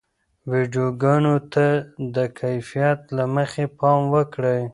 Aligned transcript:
ویډیوګانو 0.51 1.35
ته 1.53 1.65
د 2.15 2.17
کیفیت 2.39 2.99
له 3.15 3.25
مخې 3.35 3.65
پام 3.79 3.99
وکړئ. 4.13 4.61